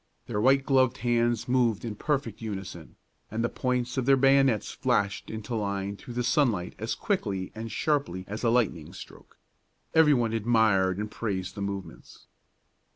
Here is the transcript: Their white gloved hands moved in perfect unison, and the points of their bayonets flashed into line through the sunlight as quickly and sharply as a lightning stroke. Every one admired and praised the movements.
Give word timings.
Their 0.25 0.41
white 0.41 0.65
gloved 0.65 0.97
hands 1.05 1.47
moved 1.47 1.85
in 1.85 1.93
perfect 1.93 2.41
unison, 2.41 2.95
and 3.29 3.43
the 3.43 3.49
points 3.49 3.97
of 3.99 4.07
their 4.07 4.17
bayonets 4.17 4.71
flashed 4.71 5.29
into 5.29 5.53
line 5.53 5.95
through 5.95 6.15
the 6.15 6.23
sunlight 6.23 6.73
as 6.79 6.95
quickly 6.95 7.51
and 7.53 7.71
sharply 7.71 8.25
as 8.27 8.43
a 8.43 8.49
lightning 8.49 8.93
stroke. 8.93 9.37
Every 9.93 10.15
one 10.15 10.33
admired 10.33 10.97
and 10.97 11.11
praised 11.11 11.53
the 11.53 11.61
movements. 11.61 12.25